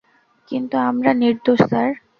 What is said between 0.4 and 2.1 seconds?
কিন্তু আমরা নির্দোষ স্যার।